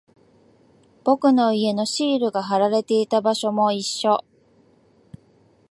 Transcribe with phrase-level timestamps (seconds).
[1.03, 4.25] 僕の家のシールが貼られていた場所も一緒。